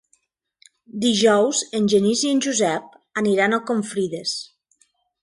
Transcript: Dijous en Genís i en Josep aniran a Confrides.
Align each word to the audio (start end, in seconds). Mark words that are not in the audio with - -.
Dijous 1.03 1.59
en 1.79 1.89
Genís 1.93 2.23
i 2.29 2.31
en 2.37 2.41
Josep 2.45 2.87
aniran 3.23 3.55
a 3.55 3.61
Confrides. 3.73 4.35